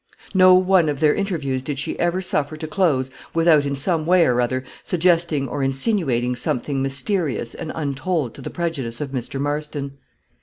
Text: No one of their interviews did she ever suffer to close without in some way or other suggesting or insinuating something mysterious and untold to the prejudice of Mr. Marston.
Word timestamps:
No 0.33 0.55
one 0.55 0.89
of 0.89 0.99
their 0.99 1.13
interviews 1.13 1.61
did 1.61 1.77
she 1.77 1.99
ever 1.99 2.23
suffer 2.23 2.57
to 2.57 2.65
close 2.65 3.11
without 3.35 3.65
in 3.67 3.75
some 3.75 4.07
way 4.07 4.25
or 4.25 4.41
other 4.41 4.63
suggesting 4.81 5.47
or 5.47 5.61
insinuating 5.61 6.35
something 6.35 6.81
mysterious 6.81 7.53
and 7.53 7.71
untold 7.75 8.33
to 8.33 8.41
the 8.41 8.49
prejudice 8.49 8.99
of 8.99 9.11
Mr. 9.11 9.39
Marston. 9.39 9.99